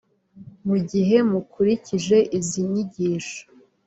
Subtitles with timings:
[0.67, 3.41] Mu gihe mukurikije izi nyigisho